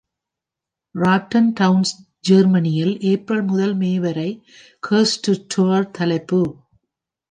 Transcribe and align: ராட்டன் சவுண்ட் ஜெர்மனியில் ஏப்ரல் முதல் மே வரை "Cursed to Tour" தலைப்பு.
ராட்டன் 0.95 1.51
சவுண்ட் 1.59 1.91
ஜெர்மனியில் 2.19 2.95
ஏப்ரல் 3.03 3.43
முதல் 3.43 3.75
மே 3.75 3.93
வரை 3.99 4.29
"Cursed 4.83 5.23
to 5.23 5.33
Tour" 5.47 5.79
தலைப்பு. 5.91 6.41